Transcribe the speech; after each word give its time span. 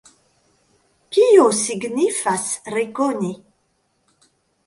Kio 1.17 1.43
signifas 1.57 2.47
rekoni? 2.77 3.29